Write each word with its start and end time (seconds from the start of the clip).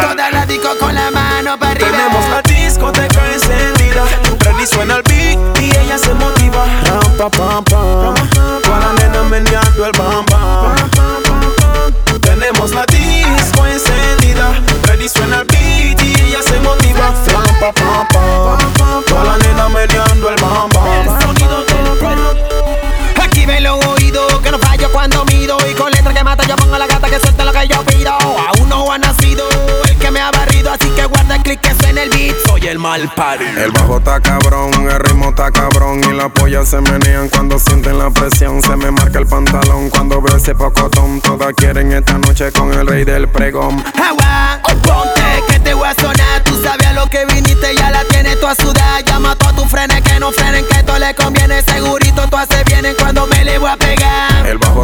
Toda 0.00 0.30
la 0.30 0.46
disco 0.46 0.76
con 0.78 0.94
la 0.94 1.10
mano 1.10 1.58
para 1.58 1.72
arriba. 1.72 1.90
Tenemos 1.90 2.28
la 2.28 2.42
discoteca 2.42 3.32
encendida. 3.32 4.04
Freddy 4.40 4.66
suena 4.66 4.96
el 4.96 5.02
beat 5.02 5.60
y 5.60 5.70
ella 5.78 5.98
se 5.98 6.14
motiva. 6.14 6.66
Ram, 6.84 7.16
pa, 7.16 7.30
pam, 7.30 7.64
pam. 7.64 8.14
Con 8.62 8.80
la 8.80 8.92
nena 8.98 9.22
meneando 9.24 9.86
el 9.86 9.92
bam, 9.92 10.24
bam. 10.26 10.90
Tenemos 12.20 12.70
la 12.72 12.84
disco 12.86 13.66
encendida. 13.66 14.52
Freddy 14.82 15.08
suena 15.08 15.40
el 15.40 15.44
beat 15.44 16.02
y 16.02 16.14
ella 16.22 16.42
se 16.42 16.58
motiva. 16.60 17.14
Ram, 17.26 17.60
pa, 17.60 17.72
pam. 17.72 18.11
Y 25.68 25.74
con 25.74 25.90
letra 25.90 26.12
que 26.12 26.24
mata, 26.24 26.44
yo 26.46 26.56
pongo 26.56 26.78
la 26.78 26.86
gata 26.86 27.08
que 27.08 27.20
suelta 27.20 27.44
lo 27.44 27.52
que 27.52 27.68
yo 27.68 27.82
pido. 27.84 28.12
Aún 28.12 28.68
no 28.68 28.90
ha 28.90 28.98
nacido 28.98 29.44
el 29.88 29.96
que 29.98 30.10
me 30.10 30.20
ha 30.20 30.30
barrido, 30.30 30.72
así 30.72 30.88
que 30.90 31.04
guarda 31.06 31.36
el 31.36 31.42
clic 31.42 31.60
que 31.60 31.74
suena 31.74 32.02
el 32.02 32.10
beat. 32.10 32.36
Soy 32.46 32.66
el 32.66 32.78
mal 32.78 33.10
party. 33.14 33.44
El 33.44 33.70
bajo 33.72 33.98
está 33.98 34.20
cabrón, 34.20 34.72
el 34.74 34.98
ritmo 34.98 35.30
está 35.30 35.50
cabrón 35.50 36.00
y 36.04 36.12
las 36.12 36.30
pollas 36.30 36.68
se 36.68 36.80
menean 36.80 37.28
cuando 37.28 37.58
sienten 37.58 37.98
la 37.98 38.10
presión. 38.10 38.62
Se 38.62 38.76
me 38.76 38.90
marca 38.90 39.18
el 39.18 39.26
pantalón 39.26 39.90
cuando 39.90 40.20
veo 40.20 40.36
ese 40.36 40.54
pocotón. 40.54 41.20
Todas 41.20 41.52
quieren 41.54 41.92
esta 41.92 42.14
noche 42.18 42.50
con 42.52 42.72
el 42.72 42.86
rey 42.86 43.04
del 43.04 43.28
pregón. 43.28 43.84
Agua, 43.96 44.60
ponte 44.82 45.42
que 45.48 45.58
te 45.60 45.74
voy 45.74 45.88
a 45.88 45.94
sonar. 45.94 46.42
Tú 46.44 46.60
sabes 46.62 46.86
a 46.86 46.92
lo 46.92 47.06
que 47.08 47.24
viniste, 47.26 47.74
ya 47.76 47.90
la 47.90 48.04
tienes 48.04 48.40
tú 48.40 48.46
a 48.46 48.54
sudar. 48.54 49.04
Llama 49.04 49.32
a 49.32 49.36
todos 49.36 49.56
tus 49.56 49.66
frenes 49.68 50.02
que 50.02 50.18
no 50.18 50.32
frenen, 50.32 50.64
que 50.66 50.78
esto 50.78 50.98
le 50.98 51.14
conviene. 51.14 51.62
Segurito 51.62 52.26
tú 52.28 52.36
haces 52.36 52.64
bien 52.64 52.86
en 52.86 52.94
cuando 52.96 53.26
me 53.26 53.44
le 53.44 53.58
voy 53.58 53.70
a 53.70 53.76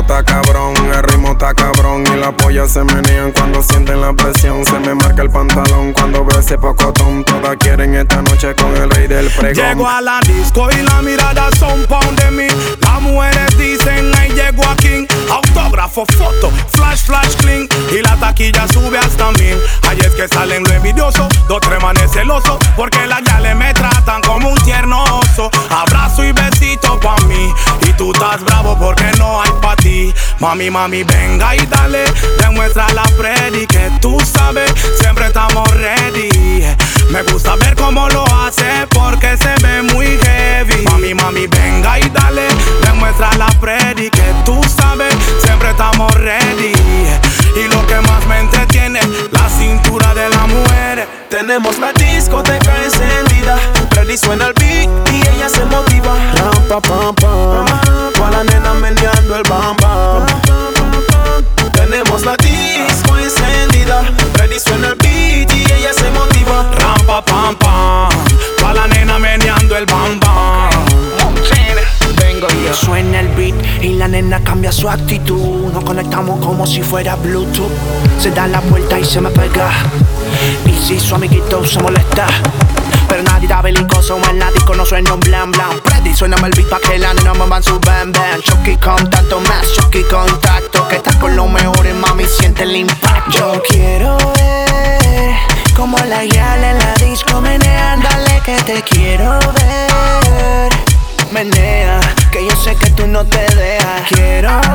está 0.00 0.22
cabrón, 0.22 0.74
el 0.76 1.02
ritmo 1.02 1.32
está 1.32 1.54
cabrón 1.54 2.04
y 2.06 2.16
las 2.16 2.32
pollas 2.34 2.70
se 2.70 2.84
menean 2.84 3.32
cuando 3.32 3.62
sienten 3.62 4.00
la 4.00 4.12
presión. 4.12 4.64
Se 4.64 4.78
me 4.78 4.94
marca 4.94 5.22
el 5.22 5.30
pantalón 5.30 5.92
cuando 5.92 6.24
veo 6.24 6.38
ese 6.38 6.58
pocotón. 6.58 7.24
Todas 7.24 7.56
quieren 7.56 7.94
esta 7.94 8.22
noche 8.22 8.54
con 8.54 8.76
el 8.76 8.90
rey 8.90 9.06
del 9.06 9.30
pregón. 9.30 9.64
Llego 9.64 9.88
a 9.88 10.00
la 10.00 10.20
disco 10.20 10.68
y 10.70 10.82
la 10.82 11.02
mirada 11.02 11.48
son 11.58 11.84
pound 11.86 12.20
de 12.20 12.30
mí. 12.30 12.48
Las 12.80 13.00
mujeres 13.00 13.58
dicen, 13.58 14.12
ahí 14.18 14.30
llego 14.30 14.64
aquí. 14.66 15.06
Autógrafo, 15.30 16.04
foto, 16.16 16.50
flash, 16.72 17.04
flash, 17.04 17.34
clean. 17.36 17.68
Y 17.92 18.02
la 18.02 18.16
taquilla 18.16 18.66
sube 18.68 18.98
hasta 18.98 19.30
mil. 19.32 19.56
Ahí 19.88 19.98
es 20.00 20.14
que 20.14 20.28
salen 20.28 20.64
lo 20.64 20.70
envidioso, 20.70 21.28
dos 21.48 21.60
tres 21.60 21.82
manes 21.82 22.10
celosos. 22.12 22.58
Porque 22.76 23.06
las 23.06 23.22
le 23.40 23.54
me 23.54 23.72
tratan 23.74 24.22
como 24.22 24.50
un 24.50 24.58
tierno 24.62 25.02
oso. 25.04 25.50
Abrazo 25.70 26.24
y 26.24 26.32
besito 26.32 26.98
pa' 27.00 27.20
mí. 27.26 27.52
Y 27.88 27.92
tú 27.92 28.12
estás 28.12 28.42
bravo 28.44 28.76
porque 28.78 29.10
no 29.18 29.40
hay 29.42 29.50
pa' 29.60 29.67
Mami, 30.40 30.70
mami, 30.70 31.02
venga 31.02 31.56
y 31.56 31.66
dale. 31.66 32.04
Demuestra 32.40 32.86
la 32.94 33.04
Freddy 33.16 33.66
que 33.66 33.90
tú 34.00 34.18
sabes. 34.20 34.72
Siempre 35.00 35.26
estamos 35.26 35.68
ready. 35.74 36.28
Me 37.10 37.22
gusta 37.24 37.56
ver 37.56 37.74
cómo 37.74 38.08
lo 38.08 38.24
hace 38.26 38.86
porque 38.90 39.36
se 39.36 39.54
ve 39.62 39.82
muy 39.82 40.18
heavy. 40.22 40.82
Mami, 40.84 41.14
mami, 41.14 41.46
venga 41.46 41.98
y 41.98 42.08
dale. 42.10 42.46
Demuestra 42.84 43.30
la 43.36 43.48
Freddy 43.60 44.10
que 44.10 44.32
tú 44.44 44.60
sabes. 44.76 45.14
Siempre 45.42 45.70
estamos 45.70 46.12
ready. 46.14 46.72
Y 47.56 47.68
lo 47.74 47.86
que 47.86 48.00
más 48.02 48.26
me 48.26 48.38
entretiene, 48.40 49.00
la 49.32 49.48
cintura 49.48 50.14
de 50.14 50.28
la 50.28 50.46
mujer. 50.46 51.08
Tenemos 51.30 51.78
la 51.78 51.92
discoteca 51.92 52.74
encendida. 52.84 53.58
Freddy 53.90 54.16
suena 54.16 54.46
el 54.46 54.54
nena 74.22 74.40
cambia 74.42 74.72
su 74.72 74.88
actitud. 74.88 75.72
Nos 75.72 75.84
conectamos 75.84 76.44
como 76.44 76.66
si 76.66 76.82
fuera 76.82 77.14
Bluetooth. 77.16 77.70
Se 78.20 78.30
da 78.30 78.46
la 78.48 78.60
vuelta 78.60 78.98
y 78.98 79.04
se 79.04 79.20
me 79.20 79.30
pega. 79.30 79.70
Y 80.66 80.72
si 80.84 80.98
su 80.98 81.14
amiguito 81.14 81.64
se 81.64 81.80
molesta. 81.80 82.26
Pero 83.08 83.22
nadie 83.22 83.48
da 83.48 83.62
belicoso, 83.62 84.18
en 84.30 84.38
la 84.38 84.50
disco 84.50 84.74
no 84.74 84.84
blan 84.84 85.50
blan. 85.52 85.80
Freddy 85.84 86.14
suena 86.14 86.36
el 86.36 86.50
beat 86.50 86.68
pa' 86.68 86.80
que 86.80 86.98
la 86.98 87.14
nena 87.14 87.32
muevan 87.34 87.62
su 87.62 87.78
bam 87.80 88.12
bam. 88.12 88.40
Chucky 88.42 88.76
con 88.76 89.08
tanto 89.08 89.40
más, 89.40 89.72
Chucky 89.74 90.02
contacto. 90.04 90.88
Que 90.88 90.96
estás 90.96 91.16
con 91.16 91.36
los 91.36 91.48
mejores, 91.50 91.94
mami, 91.94 92.24
siente 92.24 92.64
el 92.64 92.76
impacto. 92.76 93.30
Yo 93.30 93.62
quiero 93.68 94.16
ver 94.16 95.36
como 95.76 95.96
la 95.98 96.24
yal 96.24 96.64
en 96.64 96.78
la 96.78 96.94
disco 96.94 97.40
menean. 97.40 98.02
Dale 98.02 98.40
que 98.44 98.56
te 98.62 98.82
quiero 98.82 99.38
ver. 99.38 100.72
Menea, 101.30 102.00
que 102.32 102.44
yo 102.44 102.56
sé 102.56 102.74
que 102.74 102.90
tú 102.90 103.06
no 103.06 103.24
te. 103.24 103.47
Quiero 104.10 104.67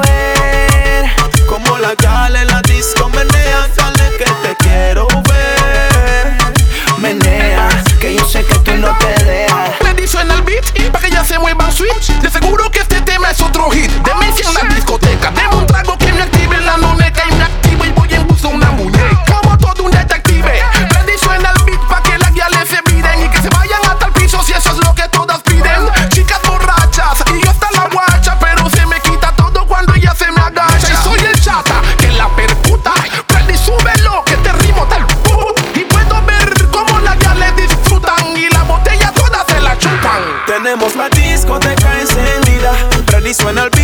Tenemos 40.63 40.95
la 40.95 41.09
discoteca 41.09 41.99
encendida. 41.99 42.71
Freddy 43.07 43.33
suena 43.33 43.63
el 43.63 43.69
beat 43.71 43.82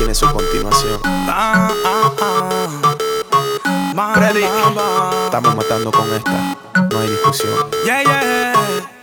tiene 0.00 0.14
su 0.14 0.26
continuación. 0.32 0.98
Ah, 1.04 1.70
ah, 1.84 2.12
ah. 2.22 2.96
Estamos 5.26 5.54
matando 5.54 5.92
con 5.92 6.10
esta. 6.14 6.56
No 6.90 7.00
hay 7.00 7.08
discusión. 7.10 7.52
Yeah, 7.84 8.02
yeah. 8.02 8.99